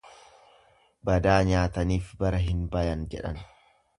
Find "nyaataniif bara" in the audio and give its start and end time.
1.49-2.39